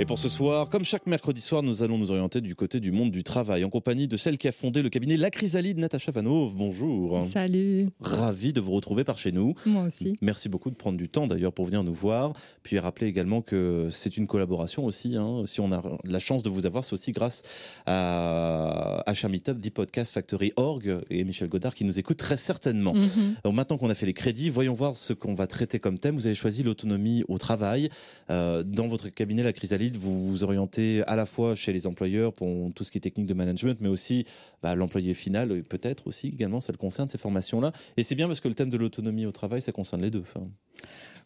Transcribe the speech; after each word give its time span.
Et 0.00 0.04
pour 0.04 0.20
ce 0.20 0.28
soir, 0.28 0.68
comme 0.68 0.84
chaque 0.84 1.08
mercredi 1.08 1.40
soir, 1.40 1.60
nous 1.60 1.82
allons 1.82 1.98
nous 1.98 2.12
orienter 2.12 2.40
du 2.40 2.54
côté 2.54 2.78
du 2.78 2.92
monde 2.92 3.10
du 3.10 3.24
travail 3.24 3.64
en 3.64 3.68
compagnie 3.68 4.06
de 4.06 4.16
celle 4.16 4.38
qui 4.38 4.46
a 4.46 4.52
fondé 4.52 4.80
le 4.80 4.90
cabinet 4.90 5.16
La 5.16 5.28
Chrysalide, 5.28 5.76
Natacha 5.76 6.12
Vanov. 6.12 6.54
Bonjour. 6.54 7.20
Salut. 7.24 7.88
Ravi 8.00 8.52
de 8.52 8.60
vous 8.60 8.70
retrouver 8.70 9.02
par 9.02 9.18
chez 9.18 9.32
nous. 9.32 9.54
Moi 9.66 9.82
aussi. 9.82 10.16
Merci 10.20 10.48
beaucoup 10.48 10.70
de 10.70 10.76
prendre 10.76 10.96
du 10.96 11.08
temps 11.08 11.26
d'ailleurs 11.26 11.52
pour 11.52 11.64
venir 11.64 11.82
nous 11.82 11.92
voir. 11.92 12.32
Puis 12.62 12.78
rappeler 12.78 13.08
également 13.08 13.42
que 13.42 13.88
c'est 13.90 14.16
une 14.16 14.28
collaboration 14.28 14.84
aussi. 14.84 15.16
Hein. 15.16 15.42
Si 15.46 15.60
on 15.60 15.72
a 15.72 15.82
la 16.04 16.20
chance 16.20 16.44
de 16.44 16.48
vous 16.48 16.64
avoir, 16.64 16.84
c'est 16.84 16.92
aussi 16.92 17.10
grâce 17.10 17.42
à 17.86 19.02
Meetup, 19.28 19.60
The 19.60 19.70
Podcast 19.70 20.14
Factory 20.14 20.52
Org 20.54 21.00
et 21.10 21.24
Michel 21.24 21.48
Godard 21.48 21.74
qui 21.74 21.84
nous 21.84 21.98
écoute 21.98 22.18
très 22.18 22.36
certainement. 22.36 22.94
Mhm. 22.94 23.34
Alors 23.42 23.52
maintenant 23.52 23.78
qu'on 23.78 23.90
a 23.90 23.96
fait 23.96 24.06
les 24.06 24.14
crédits, 24.14 24.48
voyons 24.48 24.74
voir 24.74 24.94
ce 24.94 25.12
qu'on 25.12 25.34
va 25.34 25.48
traiter 25.48 25.80
comme 25.80 25.98
thème. 25.98 26.14
Vous 26.14 26.26
avez 26.26 26.36
choisi 26.36 26.62
l'autonomie 26.62 27.24
au 27.26 27.36
travail. 27.36 27.90
Euh, 28.30 28.62
dans 28.62 28.86
votre 28.86 29.08
cabinet 29.08 29.42
La 29.42 29.52
Chrysalide, 29.52 29.87
vous 29.96 30.26
vous 30.28 30.44
orientez 30.44 31.02
à 31.06 31.16
la 31.16 31.26
fois 31.26 31.54
chez 31.54 31.72
les 31.72 31.86
employeurs 31.86 32.32
pour 32.32 32.72
tout 32.74 32.84
ce 32.84 32.90
qui 32.90 32.98
est 32.98 33.00
technique 33.00 33.26
de 33.26 33.34
management, 33.34 33.78
mais 33.80 33.88
aussi 33.88 34.26
bah, 34.62 34.74
l'employé 34.74 35.14
final, 35.14 35.62
peut-être 35.64 36.06
aussi 36.06 36.28
également, 36.28 36.60
ça 36.60 36.72
le 36.72 36.78
concerne, 36.78 37.08
ces 37.08 37.18
formations-là. 37.18 37.72
Et 37.96 38.02
c'est 38.02 38.14
bien 38.14 38.26
parce 38.26 38.40
que 38.40 38.48
le 38.48 38.54
thème 38.54 38.70
de 38.70 38.76
l'autonomie 38.76 39.26
au 39.26 39.32
travail, 39.32 39.62
ça 39.62 39.72
concerne 39.72 40.02
les 40.02 40.10
deux. 40.10 40.20
Enfin, 40.22 40.46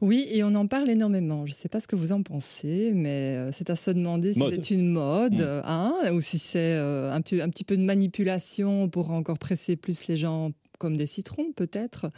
Oui, 0.01 0.27
et 0.31 0.43
on 0.45 0.55
en 0.55 0.67
parle 0.67 0.91
énormément. 0.91 1.47
Je 1.47 1.53
ne 1.53 1.57
sais 1.57 1.69
pas 1.69 1.79
ce 1.81 1.87
que 1.87 1.97
vous 1.97 2.13
en 2.13 2.23
pensez, 2.23 2.93
mais 2.95 3.35
euh, 3.37 3.51
c'est 3.53 3.71
à 3.71 3.77
se 3.77 3.91
demander 3.91 4.35
si 4.35 4.41
c'est 4.51 4.71
une 4.71 4.89
mode, 4.89 5.35
Mm. 5.35 5.41
euh, 5.43 5.63
hein, 5.65 5.95
ou 6.13 6.21
si 6.21 6.39
c'est 6.39 6.59
euh, 6.75 7.13
un 7.13 7.21
petit 7.21 7.65
peu 7.65 7.77
de 7.77 7.83
manipulation 7.83 8.89
pour 8.89 9.11
encore 9.11 9.39
presser 9.39 9.77
plus 9.77 10.07
les 10.09 10.17
gens 10.17 10.51
comme 10.83 10.97
des 10.97 11.07
citrons 11.07 11.53
peut-être, 11.55 12.11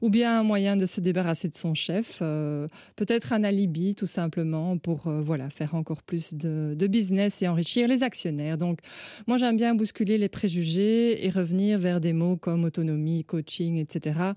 ou 0.00 0.08
bien 0.08 0.38
un 0.38 0.44
moyen 0.44 0.76
de 0.76 0.86
se 0.86 1.00
débarrasser 1.00 1.48
de 1.48 1.56
son 1.56 1.74
chef, 1.74 2.20
euh, 2.22 2.68
peut-être 2.94 3.32
un 3.32 3.42
alibi 3.42 3.96
tout 3.96 4.06
simplement 4.06 4.78
pour 4.78 5.08
euh, 5.08 5.20
voilà 5.20 5.50
faire 5.50 5.74
encore 5.74 6.04
plus 6.04 6.32
de, 6.32 6.76
de 6.78 6.86
business 6.86 7.42
et 7.42 7.48
enrichir 7.48 7.88
les 7.88 8.04
actionnaires. 8.04 8.56
Donc 8.56 8.78
moi 9.26 9.36
j'aime 9.36 9.56
bien 9.56 9.74
bousculer 9.74 10.16
les 10.16 10.28
préjugés 10.28 11.26
et 11.26 11.30
revenir 11.30 11.80
vers 11.80 11.98
des 12.00 12.12
mots 12.12 12.36
comme 12.36 12.62
autonomie, 12.62 13.24
coaching, 13.24 13.78
etc. 13.78 14.34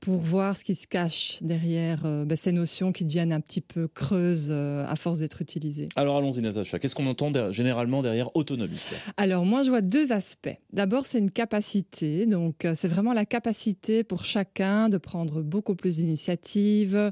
pour 0.00 0.18
voir 0.18 0.56
ce 0.56 0.64
qui 0.64 0.74
se 0.74 0.86
cache 0.86 1.38
derrière 1.40 2.02
euh, 2.04 2.24
ben, 2.24 2.36
ces 2.36 2.52
notions 2.52 2.92
qui 2.92 3.04
deviennent 3.04 3.32
un 3.32 3.40
petit 3.40 3.60
peu 3.60 3.88
creuses 3.88 4.48
euh, 4.50 4.86
à 4.86 4.96
force 4.96 5.20
d'être 5.20 5.40
utilisées. 5.40 5.88
Alors 5.96 6.16
allons-y 6.16 6.42
Natacha, 6.42 6.78
qu'est-ce 6.78 6.94
qu'on 6.94 7.06
entend 7.06 7.32
généralement 7.52 8.02
derrière 8.02 8.34
autonomie 8.36 8.80
Alors 9.16 9.44
moi 9.44 9.62
je 9.62 9.70
vois 9.70 9.80
deux 9.80 10.12
aspects. 10.12 10.56
D'abord 10.72 11.06
c'est 11.06 11.18
une 11.18 11.30
capacité, 11.30 12.26
donc 12.26 12.64
euh, 12.64 12.74
c'est 12.74 12.88
vraiment 12.88 13.12
la 13.12 13.24
capacité 13.24 14.04
pour 14.04 14.24
chacun 14.24 14.88
de 14.88 14.98
prendre 14.98 15.42
beaucoup 15.42 15.74
plus 15.74 15.96
d'initiatives, 15.96 17.10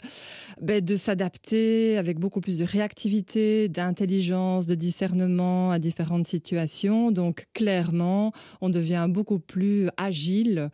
ben, 0.61 0.85
de 0.85 0.97
s'adapter 0.97 1.97
avec 1.97 2.19
beaucoup 2.19 2.41
plus 2.41 2.59
de 2.59 2.65
réactivité, 2.65 3.69
d'intelligence, 3.69 4.67
de 4.67 4.75
discernement 4.75 5.71
à 5.71 5.79
différentes 5.79 6.27
situations. 6.27 7.11
Donc 7.11 7.47
clairement 7.55 8.33
on 8.61 8.69
devient 8.69 9.07
beaucoup 9.09 9.39
plus 9.39 9.89
agile 9.97 10.71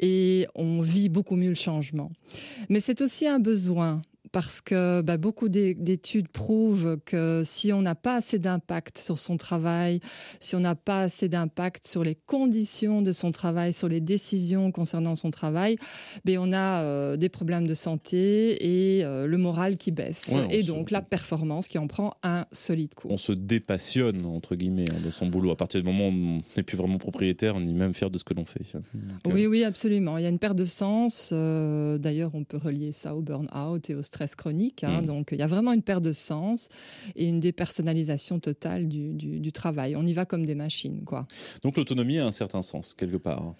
et 0.00 0.46
on 0.54 0.80
vit 0.80 1.08
beaucoup 1.08 1.36
mieux 1.36 1.50
le 1.50 1.54
changement. 1.60 2.10
Mais 2.68 2.80
c'est 2.80 3.00
aussi 3.00 3.26
un 3.26 3.38
besoin 3.38 4.02
parce 4.32 4.60
que 4.60 5.00
bah, 5.02 5.16
beaucoup 5.16 5.48
d'é- 5.48 5.74
d'études 5.74 6.28
prouvent 6.28 6.98
que 7.04 7.42
si 7.44 7.72
on 7.72 7.82
n'a 7.82 7.94
pas 7.94 8.16
assez 8.16 8.38
d'impact 8.38 8.98
sur 8.98 9.18
son 9.18 9.36
travail, 9.36 10.00
si 10.38 10.54
on 10.54 10.60
n'a 10.60 10.74
pas 10.74 11.02
assez 11.02 11.28
d'impact 11.28 11.86
sur 11.86 12.04
les 12.04 12.14
conditions 12.14 13.02
de 13.02 13.12
son 13.12 13.32
travail, 13.32 13.72
sur 13.72 13.88
les 13.88 14.00
décisions 14.00 14.70
concernant 14.72 15.16
son 15.16 15.30
travail, 15.30 15.76
ben 16.24 16.38
on 16.38 16.52
a 16.52 16.80
euh, 16.82 17.16
des 17.16 17.28
problèmes 17.28 17.66
de 17.66 17.74
santé 17.74 18.98
et 18.98 19.04
euh, 19.04 19.26
le 19.26 19.36
moral 19.36 19.76
qui 19.76 19.90
baisse. 19.90 20.28
Ouais, 20.32 20.46
et 20.54 20.62
se- 20.62 20.66
donc 20.68 20.90
la 20.90 21.02
performance 21.02 21.66
qui 21.68 21.78
en 21.78 21.86
prend 21.86 22.14
un 22.22 22.46
solide 22.52 22.94
coup. 22.94 23.08
On 23.10 23.16
se 23.16 23.32
dépassionne 23.32 24.24
entre 24.26 24.54
guillemets 24.54 24.90
hein, 24.90 25.00
de 25.04 25.10
son 25.10 25.26
boulot 25.26 25.50
à 25.50 25.56
partir 25.56 25.80
du 25.80 25.86
moment 25.86 26.08
où 26.08 26.12
on 26.12 26.40
n'est 26.56 26.62
plus 26.62 26.76
vraiment 26.76 26.98
propriétaire 26.98 27.58
ni 27.58 27.72
même 27.72 27.94
fier 27.94 28.10
de 28.10 28.18
ce 28.18 28.24
que 28.24 28.34
l'on 28.34 28.44
fait. 28.44 28.60
Donc, 28.74 28.84
euh, 29.26 29.30
Oui, 29.34 29.46
oui, 29.46 29.64
absolument. 29.64 30.18
Il 30.18 30.22
y 30.22 30.26
a 30.26 30.30
une 30.30 30.38
perte 30.38 30.56
de 30.56 30.64
sens. 30.64 31.32
D'ailleurs, 31.32 32.30
on 32.34 32.44
peut 32.44 32.58
relier 32.58 32.92
ça 32.92 33.14
au 33.14 33.22
burn-out 33.22 33.90
et 33.90 33.94
au 33.94 34.02
stress 34.02 34.19
chronique. 34.26 34.84
hein. 34.84 35.02
Mm. 35.02 35.06
Donc, 35.06 35.28
il 35.32 35.38
y 35.38 35.42
a 35.42 35.46
vraiment 35.46 35.72
une 35.72 35.82
perte 35.82 36.02
de 36.02 36.12
sens 36.12 36.68
et 37.16 37.28
une 37.28 37.40
dépersonnalisation 37.40 38.38
totale 38.40 38.88
du, 38.88 39.12
du, 39.14 39.40
du 39.40 39.52
travail. 39.52 39.96
On 39.96 40.06
y 40.06 40.12
va 40.12 40.24
comme 40.24 40.44
des 40.46 40.54
machines, 40.54 41.02
quoi. 41.04 41.26
Donc 41.62 41.76
l'autonomie 41.76 42.18
a 42.18 42.26
un 42.26 42.30
certain 42.30 42.62
sens 42.62 42.94
quelque 42.94 43.16
part. 43.16 43.54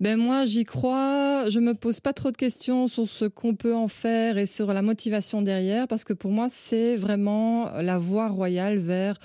Ben 0.00 0.16
moi, 0.16 0.44
j'y 0.44 0.64
crois. 0.64 1.48
Je 1.48 1.60
me 1.60 1.74
pose 1.74 2.00
pas 2.00 2.12
trop 2.12 2.30
de 2.30 2.36
questions 2.36 2.88
sur 2.88 3.08
ce 3.08 3.24
qu'on 3.24 3.54
peut 3.54 3.74
en 3.74 3.88
faire 3.88 4.38
et 4.38 4.46
sur 4.46 4.72
la 4.72 4.82
motivation 4.82 5.42
derrière, 5.42 5.88
parce 5.88 6.04
que 6.04 6.12
pour 6.12 6.30
moi, 6.30 6.46
c'est 6.48 6.96
vraiment 6.96 7.70
la 7.80 7.98
voie 7.98 8.28
royale 8.28 8.78
vers 8.78 9.18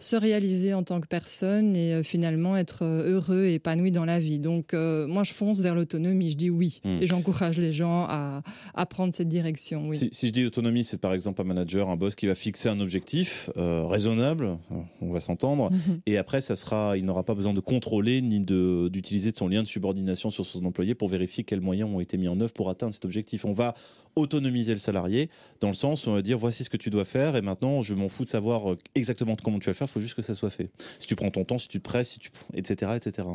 se 0.00 0.14
réaliser 0.14 0.74
en 0.74 0.84
tant 0.84 1.00
que 1.00 1.08
personne 1.08 1.74
et 1.74 1.92
euh, 1.92 2.02
finalement 2.04 2.56
être 2.56 2.84
euh, 2.84 3.14
heureux 3.14 3.44
et 3.46 3.54
épanoui 3.54 3.90
dans 3.90 4.04
la 4.04 4.20
vie. 4.20 4.38
Donc 4.38 4.72
euh, 4.74 5.06
moi 5.08 5.24
je 5.24 5.32
fonce 5.32 5.58
vers 5.60 5.74
l'autonomie, 5.74 6.30
je 6.30 6.36
dis 6.36 6.50
oui 6.50 6.80
Mm. 6.84 7.02
et 7.02 7.06
j'encourage 7.06 7.58
les 7.58 7.72
gens 7.72 8.04
à, 8.08 8.42
à 8.74 8.86
prendre 8.86 9.12
cette 9.12 9.28
direction. 9.28 9.88
Oui. 9.88 9.96
Si, 9.96 10.08
si 10.12 10.28
je 10.28 10.32
dis 10.32 10.44
autonomie, 10.44 10.84
c'est 10.84 11.00
par 11.00 11.12
exemple 11.14 11.40
un 11.40 11.44
manager, 11.44 11.88
un 11.88 11.96
boss 11.96 12.14
qui 12.14 12.26
va 12.26 12.34
fixer 12.36 12.68
un 12.68 12.78
objectif 12.78 13.50
euh, 13.56 13.84
raisonnable, 13.86 14.56
on 15.00 15.12
va 15.12 15.20
s'entendre, 15.20 15.70
Mhm. 15.72 16.00
et 16.06 16.16
après 16.16 16.40
ça 16.40 16.54
sera, 16.56 16.96
il 16.96 17.04
n'aura 17.04 17.24
pas 17.24 17.34
besoin 17.34 17.52
de 17.54 17.60
contrôler 17.60 18.22
ni 18.22 18.40
d'utiliser 18.40 19.32
son 19.34 19.48
lien 19.48 19.62
de 19.62 19.68
subordination 19.68 20.30
sur 20.30 20.46
son 20.46 20.64
employé 20.64 20.94
pour 20.94 21.08
vérifier 21.08 21.42
quels 21.42 21.60
moyens 21.60 21.90
ont 21.92 22.00
été 22.00 22.16
mis 22.16 22.28
en 22.28 22.40
œuvre 22.40 22.52
pour 22.52 22.70
atteindre 22.70 22.94
cet 22.94 23.04
objectif. 23.04 23.44
On 23.44 23.52
va 23.52 23.74
autonomiser 24.18 24.72
le 24.72 24.78
salarié 24.78 25.30
dans 25.60 25.68
le 25.68 25.74
sens 25.74 26.06
où 26.06 26.10
on 26.10 26.14
va 26.14 26.22
dire 26.22 26.38
voici 26.38 26.64
ce 26.64 26.70
que 26.70 26.76
tu 26.76 26.90
dois 26.90 27.04
faire 27.04 27.36
et 27.36 27.42
maintenant 27.42 27.82
je 27.82 27.94
m'en 27.94 28.08
fous 28.08 28.24
de 28.24 28.28
savoir 28.28 28.72
euh, 28.72 28.78
exactement 28.94 29.36
comment 29.42 29.58
tu 29.58 29.66
vas 29.66 29.74
faire, 29.74 29.86
il 29.88 29.90
faut 29.90 30.00
juste 30.00 30.14
que 30.14 30.22
ça 30.22 30.34
soit 30.34 30.50
fait. 30.50 30.70
Si 30.98 31.06
tu 31.06 31.16
prends 31.16 31.30
ton 31.30 31.44
temps, 31.44 31.58
si 31.58 31.68
tu 31.68 31.78
te 31.78 31.84
presses, 31.84 32.10
si 32.10 32.18
tu 32.18 32.30
etc 32.54 32.92
etc. 32.96 33.28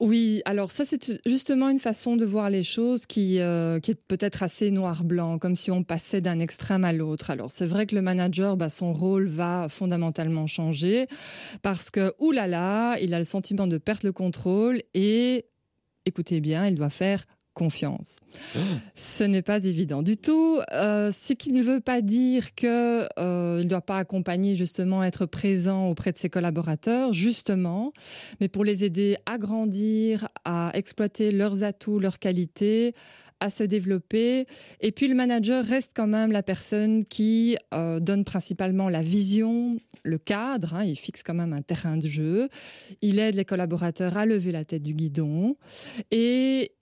Oui, 0.00 0.40
alors 0.46 0.70
ça 0.70 0.86
c'est 0.86 1.20
justement 1.26 1.68
une 1.68 1.78
façon 1.78 2.16
de 2.16 2.24
voir 2.24 2.48
les 2.48 2.62
choses 2.62 3.04
qui, 3.04 3.38
euh, 3.38 3.80
qui 3.80 3.90
est 3.90 4.00
peut-être 4.08 4.42
assez 4.42 4.70
noir-blanc, 4.70 5.38
comme 5.38 5.54
si 5.54 5.70
on 5.70 5.84
passait 5.84 6.22
d'un 6.22 6.38
extrême 6.38 6.86
à 6.86 6.94
l'autre. 6.94 7.30
Alors 7.30 7.50
c'est 7.50 7.66
vrai 7.66 7.84
que 7.84 7.94
le 7.94 8.00
manager, 8.00 8.56
bah, 8.56 8.70
son 8.70 8.94
rôle 8.94 9.26
va 9.26 9.66
fondamentalement 9.68 10.46
changer 10.46 11.06
parce 11.60 11.90
que, 11.90 12.14
oulala, 12.18 12.96
il 13.02 13.12
a 13.12 13.18
le 13.18 13.26
sentiment 13.26 13.66
de 13.66 13.76
perdre 13.76 14.06
le 14.06 14.12
contrôle 14.12 14.80
et, 14.94 15.44
écoutez 16.06 16.40
bien, 16.40 16.66
il 16.66 16.76
doit 16.76 16.88
faire 16.88 17.26
confiance. 17.54 18.16
Ce 18.94 19.24
n'est 19.24 19.42
pas 19.42 19.64
évident 19.64 20.02
du 20.02 20.16
tout. 20.16 20.60
Euh, 20.72 21.10
ce 21.10 21.32
qui 21.32 21.52
ne 21.52 21.62
veut 21.62 21.80
pas 21.80 22.00
dire 22.00 22.54
que 22.54 23.06
euh, 23.18 23.58
ne 23.58 23.68
doit 23.68 23.80
pas 23.80 23.98
accompagner 23.98 24.56
justement 24.56 25.02
être 25.02 25.26
présent 25.26 25.88
auprès 25.88 26.12
de 26.12 26.16
ses 26.16 26.30
collaborateurs, 26.30 27.12
justement, 27.12 27.92
mais 28.40 28.48
pour 28.48 28.64
les 28.64 28.84
aider 28.84 29.16
à 29.26 29.38
grandir, 29.38 30.28
à 30.44 30.70
exploiter 30.74 31.32
leurs 31.32 31.62
atouts, 31.64 31.98
leurs 31.98 32.18
qualités, 32.18 32.94
à 33.40 33.50
se 33.50 33.64
développer. 33.64 34.46
Et 34.80 34.92
puis 34.92 35.08
le 35.08 35.14
manager 35.14 35.64
reste 35.64 35.92
quand 35.96 36.06
même 36.06 36.30
la 36.30 36.42
personne 36.42 37.04
qui 37.04 37.56
euh, 37.74 37.98
donne 37.98 38.24
principalement 38.24 38.88
la 38.88 39.02
vision, 39.02 39.78
le 40.04 40.18
cadre. 40.18 40.74
hein, 40.74 40.84
il 40.84 40.96
fixe 40.96 41.22
quand 41.22 41.34
même 41.34 41.52
un 41.52 41.62
terrain 41.62 41.96
de 41.96 42.06
jeu. 42.06 42.48
Il 43.00 43.18
aide 43.18 43.34
les 43.34 43.46
collaborateurs 43.46 44.16
à 44.16 44.26
lever 44.26 44.52
la 44.52 44.64
tête 44.64 44.82
du 44.82 44.94
guidon 44.94 45.56
et 46.10 46.72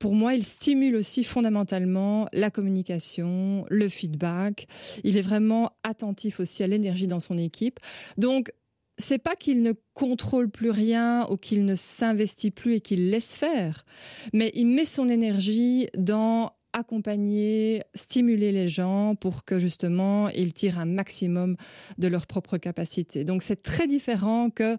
pour 0.00 0.14
moi, 0.14 0.34
il 0.34 0.44
stimule 0.44 0.96
aussi 0.96 1.22
fondamentalement 1.22 2.26
la 2.32 2.50
communication, 2.50 3.66
le 3.68 3.88
feedback. 3.88 4.66
Il 5.04 5.18
est 5.18 5.22
vraiment 5.22 5.72
attentif 5.84 6.40
aussi 6.40 6.64
à 6.64 6.66
l'énergie 6.66 7.06
dans 7.06 7.20
son 7.20 7.36
équipe. 7.36 7.78
Donc, 8.16 8.50
c'est 8.96 9.18
pas 9.18 9.36
qu'il 9.36 9.62
ne 9.62 9.72
contrôle 9.94 10.50
plus 10.50 10.70
rien 10.70 11.26
ou 11.30 11.36
qu'il 11.36 11.64
ne 11.66 11.74
s'investit 11.74 12.50
plus 12.50 12.76
et 12.76 12.80
qu'il 12.80 13.10
laisse 13.10 13.34
faire, 13.34 13.84
mais 14.32 14.50
il 14.54 14.66
met 14.66 14.84
son 14.84 15.08
énergie 15.08 15.86
dans 15.96 16.52
accompagner, 16.72 17.82
stimuler 17.94 18.52
les 18.52 18.68
gens 18.68 19.16
pour 19.16 19.44
que 19.44 19.58
justement 19.58 20.28
ils 20.28 20.52
tirent 20.52 20.78
un 20.78 20.84
maximum 20.84 21.56
de 21.98 22.08
leur 22.08 22.26
propre 22.26 22.58
capacité. 22.58 23.24
Donc 23.24 23.42
c'est 23.42 23.60
très 23.60 23.88
différent 23.88 24.50
que 24.50 24.76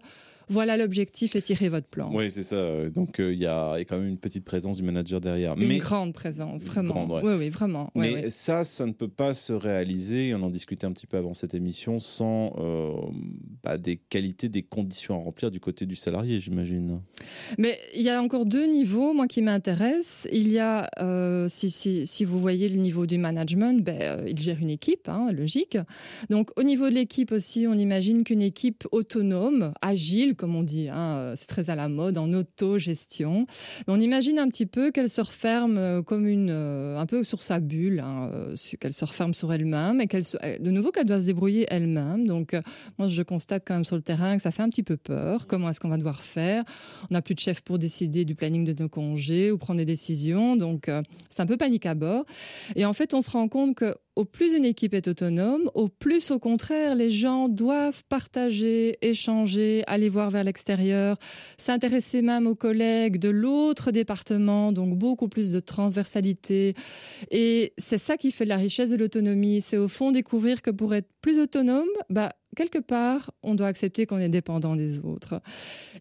voilà 0.48 0.76
l'objectif 0.76 1.36
et 1.36 1.42
tirez 1.42 1.68
votre 1.68 1.86
plan. 1.86 2.10
Oui, 2.12 2.30
c'est 2.30 2.42
ça. 2.42 2.88
Donc 2.90 3.20
euh, 3.20 3.32
il 3.32 3.38
y, 3.38 3.46
a, 3.46 3.74
il 3.76 3.80
y 3.80 3.82
a 3.82 3.84
quand 3.84 3.98
même 3.98 4.08
une 4.08 4.18
petite 4.18 4.44
présence 4.44 4.76
du 4.76 4.82
manager 4.82 5.20
derrière. 5.20 5.56
Une 5.56 5.68
mais 5.68 5.78
grande 5.78 6.12
présence, 6.12 6.64
vraiment. 6.64 6.94
grande, 6.94 7.10
ouais. 7.12 7.20
Oui, 7.22 7.34
oui, 7.38 7.48
vraiment. 7.48 7.90
Ouais, 7.94 8.10
mais 8.10 8.14
ouais. 8.24 8.30
ça, 8.30 8.64
ça 8.64 8.86
ne 8.86 8.92
peut 8.92 9.08
pas 9.08 9.34
se 9.34 9.52
réaliser, 9.52 10.34
on 10.34 10.42
en 10.42 10.50
discutait 10.50 10.86
un 10.86 10.92
petit 10.92 11.06
peu 11.06 11.16
avant 11.16 11.34
cette 11.34 11.54
émission, 11.54 11.98
sans 11.98 12.54
euh, 12.58 12.92
bah, 13.62 13.78
des 13.78 13.96
qualités, 13.96 14.48
des 14.48 14.62
conditions 14.62 15.20
à 15.20 15.22
remplir 15.22 15.50
du 15.50 15.60
côté 15.60 15.86
du 15.86 15.96
salarié, 15.96 16.40
j'imagine. 16.40 17.00
Mais 17.58 17.78
il 17.94 18.02
y 18.02 18.10
a 18.10 18.20
encore 18.22 18.46
deux 18.46 18.66
niveaux, 18.66 19.12
moi, 19.12 19.26
qui 19.26 19.42
m'intéressent. 19.42 20.28
Il 20.32 20.48
y 20.48 20.58
a, 20.58 20.88
euh, 21.00 21.46
si, 21.48 21.70
si, 21.70 22.06
si 22.06 22.24
vous 22.24 22.38
voyez 22.38 22.68
le 22.68 22.76
niveau 22.76 23.06
du 23.06 23.18
management, 23.18 23.82
ben, 23.82 24.24
il 24.26 24.38
gère 24.38 24.58
une 24.60 24.70
équipe, 24.70 25.08
hein, 25.08 25.30
logique. 25.32 25.78
Donc, 26.30 26.50
au 26.56 26.62
niveau 26.62 26.88
de 26.88 26.94
l'équipe 26.94 27.32
aussi, 27.32 27.66
on 27.66 27.74
imagine 27.74 28.24
qu'une 28.24 28.42
équipe 28.42 28.84
autonome, 28.90 29.72
agile, 29.82 30.31
agile, 30.32 30.36
comme 30.36 30.56
on 30.56 30.62
dit. 30.62 30.88
Hein. 30.88 31.34
C'est 31.36 31.46
très 31.46 31.70
à 31.70 31.74
la 31.74 31.88
mode, 31.88 32.18
en 32.18 32.32
autogestion. 32.32 33.46
On 33.86 34.00
imagine 34.00 34.38
un 34.38 34.48
petit 34.48 34.66
peu 34.66 34.90
qu'elle 34.90 35.10
se 35.10 35.20
referme 35.20 35.76
euh, 35.78 36.02
comme 36.02 36.26
une, 36.26 36.50
euh, 36.50 36.98
un 36.98 37.06
peu 37.06 37.24
sur 37.24 37.42
sa 37.42 37.60
bulle, 37.60 38.00
hein, 38.00 38.30
qu'elle 38.80 38.94
se 38.94 39.04
referme 39.04 39.34
sur 39.34 39.52
elle-même 39.52 40.00
et 40.00 40.06
qu'elle, 40.06 40.24
de 40.60 40.70
nouveau, 40.70 40.90
qu'elle 40.90 41.06
doit 41.06 41.20
se 41.20 41.26
débrouiller 41.26 41.66
elle-même. 41.68 42.26
Donc, 42.26 42.56
moi, 42.98 43.08
je 43.08 43.22
constate 43.22 43.64
quand 43.66 43.74
même 43.74 43.84
sur 43.84 43.96
le 43.96 44.02
terrain 44.02 44.36
que 44.36 44.42
ça 44.42 44.50
fait 44.50 44.62
un 44.62 44.68
petit 44.68 44.82
peu 44.82 44.96
peur. 44.96 45.46
Comment 45.46 45.70
est-ce 45.70 45.80
qu'on 45.80 45.88
va 45.88 45.96
devoir 45.96 46.22
faire? 46.22 46.64
On 47.10 47.14
n'a 47.14 47.22
plus 47.22 47.34
de 47.34 47.40
chef 47.40 47.60
pour 47.60 47.78
décider 47.78 48.24
du 48.24 48.34
planning 48.34 48.64
de 48.64 48.80
nos 48.80 48.88
congés 48.88 49.50
ou 49.50 49.58
prendre 49.58 49.78
des 49.78 49.84
décisions. 49.84 50.56
Donc, 50.56 50.90
c'est 51.28 51.42
un 51.42 51.46
peu 51.46 51.56
panique 51.56 51.86
à 51.86 51.94
bord. 51.94 52.24
Et 52.76 52.84
en 52.84 52.92
fait, 52.92 53.14
on 53.14 53.20
se 53.20 53.30
rend 53.30 53.48
compte 53.48 53.76
que 53.76 53.94
au 54.14 54.24
plus 54.24 54.52
une 54.52 54.64
équipe 54.64 54.92
est 54.94 55.08
autonome, 55.08 55.70
au 55.74 55.88
plus 55.88 56.30
au 56.30 56.38
contraire, 56.38 56.94
les 56.94 57.10
gens 57.10 57.48
doivent 57.48 58.02
partager, 58.08 58.96
échanger, 59.00 59.84
aller 59.86 60.08
voir 60.08 60.30
vers 60.30 60.44
l'extérieur, 60.44 61.16
s'intéresser 61.56 62.20
même 62.20 62.46
aux 62.46 62.54
collègues 62.54 63.18
de 63.18 63.30
l'autre 63.30 63.90
département, 63.90 64.72
donc 64.72 64.98
beaucoup 64.98 65.28
plus 65.28 65.50
de 65.50 65.60
transversalité. 65.60 66.74
Et 67.30 67.72
c'est 67.78 67.98
ça 67.98 68.16
qui 68.18 68.32
fait 68.32 68.44
la 68.44 68.56
richesse 68.56 68.90
de 68.90 68.96
l'autonomie. 68.96 69.62
C'est 69.62 69.78
au 69.78 69.88
fond 69.88 70.10
découvrir 70.10 70.60
que 70.60 70.70
pour 70.70 70.94
être 70.94 71.08
plus 71.22 71.40
autonome, 71.40 71.88
bah, 72.10 72.32
quelque 72.56 72.78
part, 72.78 73.30
on 73.42 73.54
doit 73.54 73.66
accepter 73.66 74.06
qu'on 74.06 74.18
est 74.18 74.28
dépendant 74.28 74.76
des 74.76 74.98
autres. 75.00 75.40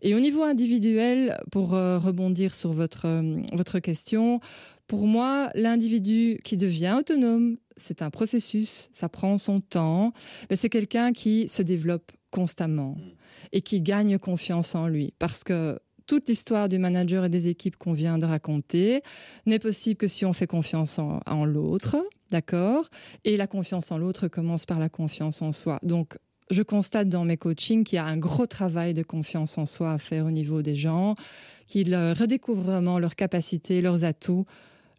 Et 0.01 0.15
au 0.15 0.19
niveau 0.19 0.44
individuel, 0.44 1.39
pour 1.51 1.74
euh, 1.74 1.98
rebondir 2.00 2.56
sur 2.56 2.74
votre, 2.74 3.06
euh, 3.06 3.42
votre 3.53 3.80
question, 3.80 4.39
pour 4.88 5.07
moi, 5.07 5.50
l'individu 5.56 6.38
qui 6.44 6.57
devient 6.57 6.95
autonome, 7.00 7.57
c'est 7.77 8.01
un 8.01 8.09
processus, 8.09 8.89
ça 8.92 9.09
prend 9.09 9.38
son 9.38 9.62
temps, 9.62 10.13
mais 10.50 10.56
c'est 10.56 10.69
quelqu'un 10.69 11.13
qui 11.13 11.48
se 11.48 11.62
développe 11.62 12.12
constamment 12.31 12.97
et 13.51 13.62
qui 13.62 13.81
gagne 13.81 14.18
confiance 14.18 14.75
en 14.75 14.88
lui 14.88 15.13
parce 15.19 15.44
que 15.44 15.80
toute 16.07 16.27
l'histoire 16.27 16.68
du 16.68 16.77
manager 16.77 17.24
et 17.24 17.30
des 17.30 17.47
équipes 17.47 17.77
qu'on 17.77 17.94
vient 17.94 18.18
de 18.18 18.25
raconter 18.25 19.01
n'est 19.45 19.59
possible 19.59 19.95
que 19.95 20.09
si 20.09 20.25
on 20.25 20.33
fait 20.33 20.47
confiance 20.47 21.00
en, 21.00 21.21
en 21.25 21.45
l'autre, 21.45 21.95
d'accord? 22.31 22.89
Et 23.24 23.38
la 23.38 23.47
confiance 23.47 23.92
en 23.92 23.97
l'autre 23.97 24.27
commence 24.27 24.65
par 24.65 24.77
la 24.77 24.89
confiance 24.89 25.42
en 25.42 25.54
soi. 25.54 25.80
Donc, 25.83 26.18
je 26.51 26.62
constate 26.62 27.09
dans 27.09 27.25
mes 27.25 27.38
coachings 27.38 27.83
qu'il 27.83 27.95
y 27.95 28.00
a 28.00 28.06
un 28.06 28.18
gros 28.18 28.45
travail 28.45 28.94
de 28.94 29.03
confiance 29.03 29.57
en 29.57 29.65
soi 29.65 29.94
à 29.94 29.98
faire 29.98 30.25
au 30.25 30.31
niveau 30.31 30.62
des 30.62 30.75
gens, 30.75 31.15
qu'ils 31.68 31.95
redécouvrent 31.95 32.63
vraiment 32.63 33.00
leurs 33.00 33.15
capacités, 33.15 33.81
leurs 33.81 34.03
atouts 34.03 34.45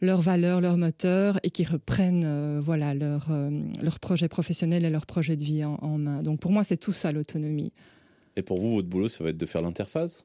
leurs 0.03 0.21
valeurs, 0.21 0.61
leurs 0.61 0.77
moteurs 0.77 1.39
et 1.45 1.51
qui 1.51 1.65
reprennent 1.65 2.25
euh, 2.27 2.61
voilà 2.61 2.93
leur, 2.93 3.29
euh, 3.31 3.51
leur 3.81 4.01
projet 4.01 4.29
professionnel 4.29 4.85
et 4.85 4.91
leur 4.91 5.07
projet 5.07 5.37
de 5.37 5.45
vie 5.45 5.65
en 5.65 5.97
main. 5.97 6.23
Donc 6.23 6.41
pour 6.41 6.51
moi, 6.51 6.65
c'est 6.65 6.77
tout 6.77 6.93
ça 6.93 7.13
l'autonomie. 7.13 7.73
Et 8.37 8.43
pour 8.43 8.61
vous, 8.61 8.75
votre 8.75 8.89
boulot, 8.89 9.09
ça 9.09 9.23
va 9.23 9.31
être 9.31 9.39
de 9.39 9.47
faire 9.47 9.63
l'interface? 9.63 10.25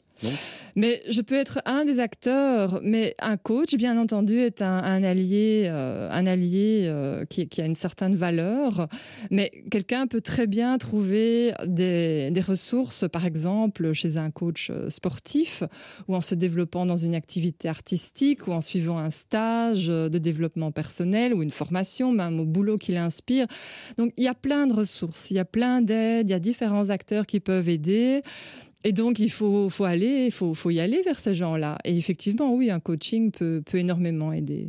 Mais 0.75 1.01
je 1.09 1.21
peux 1.21 1.35
être 1.35 1.59
un 1.65 1.85
des 1.85 1.99
acteurs, 1.99 2.79
mais 2.83 3.15
un 3.19 3.35
coach, 3.35 3.75
bien 3.75 3.97
entendu, 3.99 4.37
est 4.37 4.61
un, 4.61 5.03
allié, 5.03 5.67
un 5.67 6.25
allié 6.27 6.85
euh, 6.85 7.07
euh, 7.07 7.25
qui, 7.25 7.61
a 7.61 7.65
une 7.65 7.75
certaine 7.75 8.15
valeur. 8.15 8.87
Mais 9.31 9.51
quelqu'un 9.71 10.07
peut 10.07 10.21
très 10.21 10.45
bien 10.45 10.77
trouver 10.77 11.53
des, 11.65 12.31
ressources, 12.47 13.05
par 13.11 13.25
exemple, 13.25 13.93
chez 13.93 14.17
un 14.17 14.29
coach 14.29 14.69
euh, 14.69 14.89
sportif, 14.89 15.63
ou 16.07 16.15
en 16.15 16.21
se 16.21 16.35
développant 16.35 16.85
dans 16.85 16.97
une 16.97 17.15
activité 17.15 17.67
artistique, 17.67 18.47
ou 18.47 18.51
en 18.51 18.61
suivant 18.61 18.99
un 18.99 19.09
stage 19.09 19.87
de 19.87 20.17
développement 20.17 20.71
personnel, 20.71 21.33
ou 21.33 21.41
une 21.41 21.51
formation, 21.51 22.11
même 22.11 22.39
au 22.39 22.45
boulot 22.45 22.77
qui 22.77 22.91
l'inspire. 22.91 23.47
Donc, 23.97 24.13
il 24.17 24.23
y 24.23 24.27
a 24.27 24.35
plein 24.35 24.67
de 24.67 24.73
ressources, 24.73 25.31
il 25.31 25.37
y 25.37 25.39
a 25.39 25.45
plein 25.45 25.81
d'aides, 25.81 26.29
il 26.29 26.31
y 26.31 26.35
a 26.35 26.39
différents 26.39 26.89
acteurs 26.89 27.25
qui 27.25 27.39
peuvent 27.39 27.69
aider. 27.69 28.21
Et 28.83 28.91
donc, 28.91 29.19
il 29.19 29.31
faut, 29.31 29.69
faut 29.69 29.83
aller, 29.83 30.31
faut, 30.31 30.53
faut 30.53 30.69
y 30.69 30.79
aller 30.79 31.01
vers 31.01 31.19
ces 31.19 31.35
gens-là. 31.35 31.77
Et 31.83 31.97
effectivement, 31.97 32.53
oui, 32.53 32.69
un 32.69 32.79
coaching 32.79 33.31
peut, 33.31 33.61
peut 33.65 33.79
énormément 33.79 34.31
aider. 34.31 34.67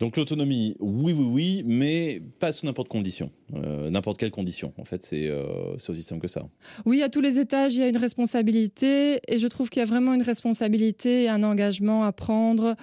Donc 0.00 0.16
l'autonomie, 0.16 0.76
oui, 0.80 1.12
oui, 1.12 1.24
oui, 1.24 1.62
mais 1.64 2.20
pas 2.40 2.50
sous 2.50 2.66
n'importe 2.66 2.88
condition, 2.88 3.30
euh, 3.54 3.88
n'importe 3.90 4.18
quelle 4.18 4.32
condition. 4.32 4.72
En 4.76 4.84
fait, 4.84 5.08
euh, 5.12 5.76
c'est 5.78 5.90
aussi 5.90 6.02
simple 6.02 6.20
que 6.20 6.28
ça. 6.28 6.48
Oui, 6.84 7.00
à 7.00 7.08
tous 7.08 7.20
les 7.20 7.38
étages, 7.38 7.74
il 7.74 7.80
y 7.80 7.82
a 7.82 7.88
une 7.88 7.96
responsabilité, 7.96 9.20
et 9.28 9.38
je 9.38 9.46
trouve 9.46 9.70
qu'il 9.70 9.80
y 9.80 9.82
a 9.82 9.86
vraiment 9.86 10.12
une 10.12 10.22
responsabilité 10.22 11.24
et 11.24 11.28
un 11.28 11.44
engagement 11.44 12.02
à 12.02 12.10
prendre 12.12 12.74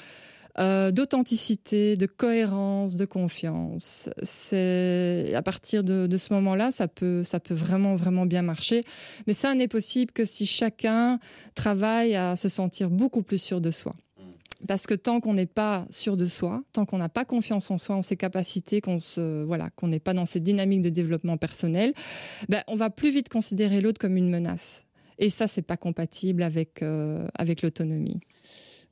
euh, 0.60 0.92
d'authenticité, 0.92 1.96
de 1.96 2.06
cohérence, 2.06 2.96
de 2.96 3.06
confiance. 3.06 4.10
C'est 4.24 5.32
à 5.34 5.42
partir 5.42 5.84
de, 5.84 6.18
ce 6.18 6.34
moment-là, 6.34 6.72
ça 6.72 6.88
peut, 6.88 7.24
ça 7.24 7.40
peut 7.40 7.54
vraiment, 7.54 7.96
vraiment 7.96 8.26
bien 8.26 8.42
marcher. 8.42 8.84
Mais 9.28 9.34
ça 9.34 9.54
n'est 9.54 9.70
possible 9.70 10.12
que 10.12 10.26
si 10.26 10.46
chacun 10.46 11.20
travaille 11.56 12.16
à 12.16 12.36
se 12.36 12.50
sentir 12.50 12.90
beaucoup 12.90 13.22
plus 13.22 13.42
sûr 13.42 13.62
de 13.62 13.72
soi. 13.72 13.96
Parce 14.68 14.86
que 14.86 14.94
tant 14.94 15.22
qu'on 15.22 15.34
n'est 15.34 15.48
pas 15.48 15.88
sûr 15.90 16.18
de 16.18 16.26
soi, 16.26 16.64
tant 16.74 16.86
qu'on 16.86 17.00
n'a 17.00 17.10
pas 17.10 17.26
confiance 17.26 17.72
en 17.72 17.78
soi, 17.78 17.96
en 17.96 18.02
ses 18.02 18.18
capacités, 18.18 18.80
qu'on 18.80 19.00
se 19.00 19.44
voilà, 19.44 19.70
qu'on 19.72 19.88
n'est 19.88 20.00
pas 20.00 20.14
dans 20.14 20.26
cette 20.26 20.44
dynamique 20.44 20.82
de 20.82 20.90
développement 20.90 21.38
personnel, 21.38 21.94
ben, 22.48 22.62
on 22.68 22.76
va 22.76 22.90
plus 22.90 23.10
vite 23.10 23.30
considérer 23.30 23.82
l'autre 23.82 24.00
comme 24.00 24.18
une 24.18 24.30
menace. 24.30 24.84
Et 25.18 25.30
ça, 25.30 25.48
c'est 25.48 25.62
pas 25.62 25.78
compatible 25.78 26.44
avec 26.44 26.82
euh, 26.84 27.28
avec 27.36 27.62
l'autonomie. 27.62 28.20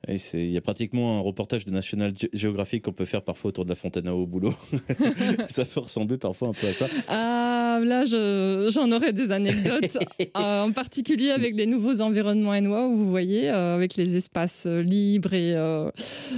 Il 0.08 0.50
y 0.50 0.56
a 0.56 0.62
pratiquement 0.62 1.18
un 1.18 1.20
reportage 1.20 1.66
de 1.66 1.70
National 1.70 2.12
Geographic 2.32 2.84
qu'on 2.84 2.92
peut 2.92 3.04
faire 3.04 3.22
parfois 3.22 3.50
autour 3.50 3.64
de 3.64 3.68
la 3.68 3.74
fontaine 3.74 4.08
au 4.08 4.26
boulot. 4.26 4.54
ça 5.48 5.66
peut 5.66 5.80
ressembler 5.80 6.16
parfois 6.16 6.48
un 6.48 6.52
peu 6.52 6.68
à 6.68 6.72
ça. 6.72 6.86
Ah, 7.08 7.80
là, 7.84 8.06
j'en 8.06 8.90
aurais 8.92 9.12
des 9.12 9.30
anecdotes, 9.30 9.98
euh, 10.36 10.62
en 10.62 10.72
particulier 10.72 11.30
avec 11.30 11.54
les 11.54 11.66
nouveaux 11.66 12.00
environnements 12.00 12.58
NOA 12.58 12.86
où 12.86 12.96
vous 12.96 13.10
voyez, 13.10 13.50
euh, 13.50 13.74
avec 13.74 13.96
les 13.96 14.16
espaces 14.16 14.64
euh, 14.66 14.80
libres 14.80 15.34
et 15.34 15.54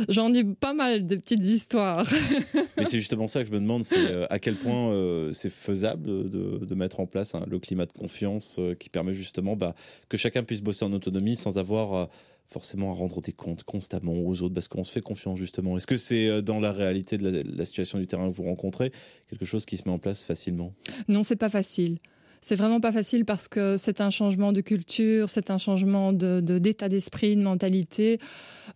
j'en 0.08 0.34
ai 0.34 0.42
pas 0.42 0.72
mal 0.72 1.06
de 1.06 1.14
petites 1.14 1.44
histoires. 1.44 2.06
Mais 2.76 2.84
c'est 2.84 2.98
justement 2.98 3.28
ça 3.28 3.42
que 3.42 3.48
je 3.48 3.52
me 3.52 3.60
demande, 3.60 3.84
c'est 3.84 4.26
à 4.28 4.40
quel 4.40 4.56
point 4.56 4.92
c'est 5.32 5.52
faisable 5.52 6.28
de, 6.28 6.58
de, 6.64 6.74
mettre 6.74 6.98
en 6.98 7.06
place 7.06 7.34
hein, 7.34 7.44
le 7.48 7.58
climat 7.60 7.86
de 7.86 7.92
confiance 7.92 8.58
qui 8.80 8.88
permet 8.88 9.14
justement 9.14 9.54
bah, 9.54 9.74
que 10.08 10.16
chacun 10.16 10.42
puisse 10.42 10.62
bosser 10.62 10.84
en 10.84 10.92
autonomie 10.92 11.36
sans 11.36 11.58
avoir 11.58 12.08
forcément 12.48 12.90
à 12.90 12.94
rendre 12.94 13.20
des 13.20 13.32
comptes 13.32 13.64
constamment 13.64 14.14
aux 14.14 14.42
autres 14.42 14.54
parce 14.54 14.68
qu'on 14.68 14.84
se 14.84 14.92
fait 14.92 15.00
confiance 15.00 15.38
justement. 15.38 15.76
Est-ce 15.76 15.86
que 15.86 15.96
c'est 15.96 16.28
euh, 16.28 16.42
dans 16.42 16.60
la 16.60 16.72
réalité 16.72 17.18
de 17.18 17.42
la, 17.44 17.64
situation 17.64 17.98
du 17.98 18.06
terrain 18.06 18.28
que 18.30 18.34
vous 18.34 18.44
rencontrez 18.44 18.92
quelque 19.28 19.44
chose 19.44 19.64
qui 19.64 19.76
se 19.76 19.84
met 19.86 19.94
en 19.94 19.98
place 19.98 20.22
facilement? 20.22 20.74
Non, 21.08 21.22
c'est 21.22 21.36
pas 21.36 21.48
facile. 21.48 21.98
C'est 22.44 22.56
vraiment 22.56 22.80
pas 22.80 22.90
facile 22.90 23.24
parce 23.24 23.46
que 23.46 23.76
c'est 23.76 24.00
un 24.00 24.10
changement 24.10 24.52
de 24.52 24.60
culture, 24.60 25.30
c'est 25.30 25.50
un 25.50 25.58
changement 25.58 26.12
de, 26.12 26.40
d'état 26.40 26.88
d'esprit, 26.88 27.36
de 27.36 27.42
mentalité. 27.42 28.18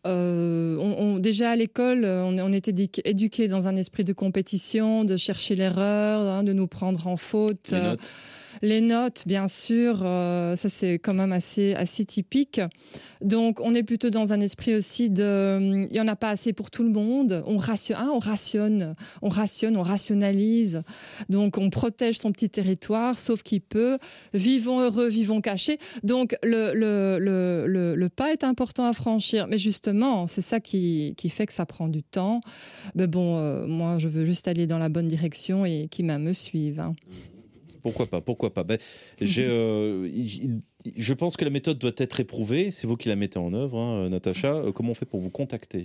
Euh, 0.07 0.77
on, 0.79 1.19
déjà 1.19 1.51
à 1.51 1.57
l'école, 1.57 2.05
on, 2.05 2.39
on 2.39 2.53
était 2.53 2.89
éduqué 3.05 3.49
dans 3.49 3.67
un 3.67 3.75
esprit 3.75 4.05
de 4.05 4.12
compétition, 4.12 5.05
de 5.05 5.17
chercher 5.17 5.57
l'erreur, 5.57 6.21
hein, 6.21 6.45
de 6.45 6.53
nous 6.53 6.69
prendre 6.69 7.09
en 7.09 7.17
faute. 7.17 7.73
Les 7.73 7.81
notes. 7.81 8.12
Les 8.62 8.81
notes, 8.81 9.25
bien 9.26 9.49
sûr, 9.49 10.00
euh, 10.03 10.56
ça 10.56 10.69
c'est 10.69 10.95
quand 10.95 11.14
même 11.14 11.33
assez, 11.33 11.75
assez 11.75 12.04
typique. 12.04 12.61
Donc 13.21 13.61
on 13.61 13.75
est 13.75 13.83
plutôt 13.83 14.11
dans 14.11 14.33
un 14.33 14.40
esprit 14.40 14.75
aussi 14.75 15.11
de, 15.11 15.87
il 15.90 15.95
y 15.95 16.00
en 16.00 16.09
a 16.09 16.16
pas 16.16 16.31
assez 16.31 16.52
pour 16.52 16.71
tout 16.71 16.83
le 16.83 16.90
monde. 16.90 17.42
On 17.47 17.57
rationne, 17.57 17.97
hein, 17.99 18.11
on 18.12 18.19
rationne, 18.19 18.95
on 19.23 19.28
rationne, 19.28 19.76
on 19.76 19.83
rationalise. 19.83 20.83
Donc 21.28 21.59
on 21.59 21.71
protège 21.71 22.19
son 22.19 22.33
petit 22.33 22.50
territoire, 22.50 23.19
sauf 23.19 23.42
qu'il 23.42 23.61
peut. 23.61 23.99
Vivons 24.35 24.81
heureux, 24.81 25.09
vivons 25.09 25.40
cachés. 25.40 25.78
Donc 26.02 26.37
le, 26.42 26.73
le, 26.75 27.19
le, 27.19 27.95
le, 27.95 28.09
pas 28.09 28.33
est 28.33 28.45
important 28.45 28.87
à 28.87 28.92
franchir. 28.92 29.47
Mais 29.49 29.59
justement, 29.59 30.26
c'est 30.26 30.42
ça 30.42 30.61
qui, 30.61 31.14
qui 31.16 31.28
fait 31.28 31.47
que 31.47 31.52
ça 31.52 31.66
prend 31.66 31.88
du 31.88 32.02
temps. 32.02 32.40
Mais 32.95 33.07
bon, 33.07 33.38
euh, 33.38 33.66
moi 33.66 33.99
je 33.99 34.09
veux 34.09 34.25
juste 34.25 34.49
aller 34.49 34.66
dans 34.66 34.78
la 34.78 34.88
bonne 34.88 35.09
direction 35.09 35.64
et 35.64 35.88
qui 35.90 36.02
me 36.02 36.33
suivent. 36.33 36.81
Hein. 36.81 36.95
Pourquoi 37.87 38.07
pas 38.07 38.21
Pourquoi 38.21 38.52
pas 38.52 38.64
ben, 38.64 38.78
euh, 39.23 40.09
Je 40.97 41.14
pense 41.14 41.37
que 41.37 41.45
la 41.45 41.52
méthode 41.52 41.78
doit 41.78 41.93
être 41.99 42.19
éprouvée. 42.19 42.73
C'est 42.73 42.88
vous 42.88 42.97
qui 42.97 43.09
la 43.09 43.14
mettez 43.14 43.38
en 43.38 43.55
œuvre, 43.55 43.78
hein, 43.78 44.09
Natacha. 44.09 44.55
Euh, 44.55 44.73
comment 44.73 44.90
on 44.90 44.95
fait 44.95 45.07
pour 45.07 45.21
vous 45.21 45.31
contacter? 45.31 45.85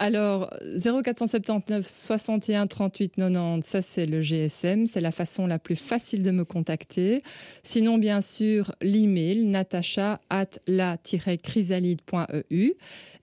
Alors, 0.00 0.52
0479 0.76 1.86
61 1.86 2.66
38 2.66 3.14
90, 3.14 3.64
ça 3.64 3.80
c'est 3.80 4.06
le 4.06 4.22
GSM, 4.22 4.88
c'est 4.88 5.00
la 5.00 5.12
façon 5.12 5.46
la 5.46 5.60
plus 5.60 5.76
facile 5.76 6.24
de 6.24 6.32
me 6.32 6.44
contacter. 6.44 7.22
Sinon, 7.62 7.98
bien 7.98 8.20
sûr, 8.20 8.72
l'email 8.82 9.46
natacha 9.46 10.20
at 10.30 10.50
la-chrysalide.eu 10.66 12.72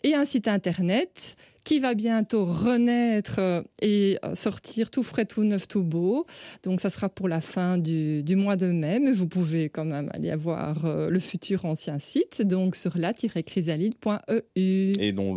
et 0.04 0.14
un 0.14 0.24
site 0.24 0.48
internet 0.48 1.36
qui 1.66 1.80
va 1.80 1.96
bientôt 1.96 2.46
renaître 2.46 3.40
euh, 3.40 3.62
et 3.82 4.18
euh, 4.24 4.36
sortir 4.36 4.92
tout 4.92 5.04
frais, 5.04 5.26
tout 5.26 5.44
neuf, 5.44 5.68
tout 5.68 5.84
beau. 5.84 6.26
Donc 6.64 6.80
ça 6.80 6.90
sera 6.90 7.10
pour 7.10 7.28
la 7.28 7.42
fin 7.42 7.78
du, 7.78 8.24
mois 8.38 8.56
de 8.56 8.68
mai, 8.68 9.00
mais 9.00 9.12
vous 9.12 9.28
pouvez 9.28 9.70
quand 9.70 9.84
même 9.84 10.10
aller 10.14 10.34
voir 10.36 10.86
euh, 10.86 11.10
le 11.10 11.20
futur 11.20 11.66
ancien 11.66 11.98
site, 12.00 12.44
donc 12.44 12.76
sur 12.76 12.98
la-chrysalide.eu. 12.98 14.94
Et 15.00 15.12
dont 15.12 15.36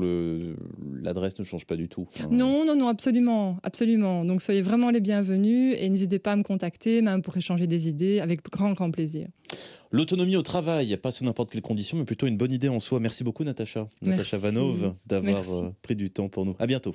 l'adresse 1.03 1.39
ne 1.39 1.45
change 1.45 1.67
pas 1.67 1.77
du 1.77 1.89
tout. 1.89 2.07
Hein. 2.21 2.29
Non, 2.31 2.65
non, 2.67 2.77
non, 2.77 2.89
absolument, 2.89 3.59
absolument. 3.63 4.25
Donc 4.25 4.43
soyez 4.43 4.63
vraiment 4.63 4.91
les 4.91 5.01
bienvenus 5.01 5.75
et 5.79 5.89
n'hésitez 5.89 6.19
pas 6.19 6.33
à 6.33 6.37
me 6.37 6.43
contacter, 6.43 7.01
même 7.01 7.23
pour 7.23 7.37
échanger 7.37 7.67
des 7.67 7.89
idées, 7.89 8.21
avec 8.21 8.45
grand, 8.51 8.75
grand 8.75 8.91
plaisir. 8.91 9.29
L'autonomie 9.91 10.37
au 10.37 10.43
travail, 10.43 10.97
pas 10.99 11.11
sous 11.11 11.25
n'importe 11.25 11.51
quelle 11.51 11.63
condition, 11.63 11.97
mais 11.97 12.05
plutôt 12.05 12.27
une 12.27 12.37
bonne 12.37 12.53
idée 12.53 12.69
en 12.69 12.81
soi. 12.81 13.01
Merci 13.01 13.25
beaucoup, 13.25 13.45
Natacha. 13.45 13.89
Natacha 14.03 14.37
Vanov, 14.37 14.95
d'avoir 15.07 15.73
pris 15.83 15.97
du 15.97 16.11
temps 16.11 16.29
pour 16.29 16.45
nous. 16.45 16.55
À 16.59 16.67
bientôt. 16.67 16.95